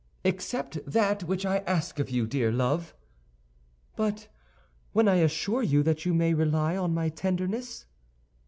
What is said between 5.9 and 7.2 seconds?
you may rely on my